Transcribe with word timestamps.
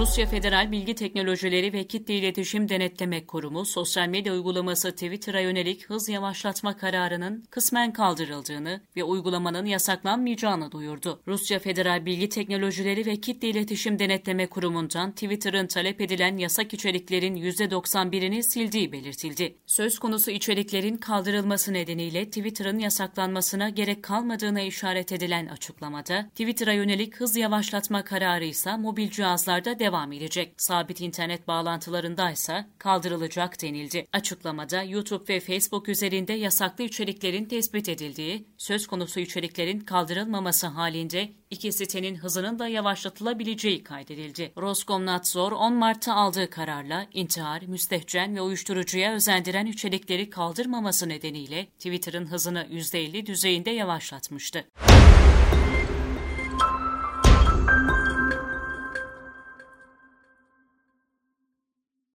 Rusya 0.00 0.26
Federal 0.26 0.72
Bilgi 0.72 0.94
Teknolojileri 0.94 1.72
ve 1.72 1.84
Kitle 1.84 2.14
İletişim 2.14 2.68
Denetleme 2.68 3.26
Kurumu, 3.26 3.64
sosyal 3.64 4.08
medya 4.08 4.32
uygulaması 4.32 4.92
Twitter'a 4.92 5.40
yönelik 5.40 5.90
hız 5.90 6.08
yavaşlatma 6.08 6.76
kararının 6.76 7.44
kısmen 7.50 7.92
kaldırıldığını 7.92 8.80
ve 8.96 9.04
uygulamanın 9.04 9.66
yasaklanmayacağını 9.66 10.72
duyurdu. 10.72 11.22
Rusya 11.28 11.58
Federal 11.58 12.06
Bilgi 12.06 12.28
Teknolojileri 12.28 13.06
ve 13.06 13.16
Kitle 13.16 13.48
İletişim 13.48 13.98
Denetleme 13.98 14.46
Kurumu'ndan 14.46 15.12
Twitter'ın 15.12 15.66
talep 15.66 16.00
edilen 16.00 16.36
yasak 16.36 16.74
içeriklerin 16.74 17.36
%91'ini 17.36 18.42
sildiği 18.42 18.92
belirtildi. 18.92 19.56
Söz 19.66 19.98
konusu 19.98 20.30
içeriklerin 20.30 20.96
kaldırılması 20.96 21.72
nedeniyle 21.72 22.24
Twitter'ın 22.24 22.78
yasaklanmasına 22.78 23.68
gerek 23.68 24.02
kalmadığına 24.02 24.60
işaret 24.60 25.12
edilen 25.12 25.46
açıklamada, 25.46 26.28
Twitter'a 26.28 26.72
yönelik 26.72 27.16
hız 27.16 27.36
yavaşlatma 27.36 28.04
kararı 28.04 28.44
ise 28.44 28.76
mobil 28.76 29.10
cihazlarda 29.10 29.78
devam 29.78 29.89
edecek. 30.12 30.54
Sabit 30.56 31.00
internet 31.00 31.48
bağlantılarında 31.48 32.30
ise 32.30 32.66
kaldırılacak 32.78 33.62
denildi. 33.62 34.06
Açıklamada 34.12 34.82
YouTube 34.82 35.34
ve 35.34 35.40
Facebook 35.40 35.88
üzerinde 35.88 36.32
yasaklı 36.32 36.84
içeriklerin 36.84 37.44
tespit 37.44 37.88
edildiği, 37.88 38.46
söz 38.58 38.86
konusu 38.86 39.20
içeriklerin 39.20 39.80
kaldırılmaması 39.80 40.66
halinde 40.66 41.32
iki 41.50 41.72
sitenin 41.72 42.16
hızının 42.16 42.58
da 42.58 42.68
yavaşlatılabileceği 42.68 43.84
kaydedildi. 43.84 44.52
Roskomnadzor 44.56 45.52
10 45.52 45.72
Mart'ta 45.72 46.14
aldığı 46.14 46.50
kararla 46.50 47.06
intihar, 47.12 47.62
müstehcen 47.62 48.36
ve 48.36 48.40
uyuşturucuya 48.40 49.14
özendiren 49.14 49.66
içerikleri 49.66 50.30
kaldırmaması 50.30 51.08
nedeniyle 51.08 51.66
Twitter'ın 51.66 52.26
hızını 52.26 52.66
%50 52.70 53.26
düzeyinde 53.26 53.70
yavaşlatmıştı. 53.70 54.64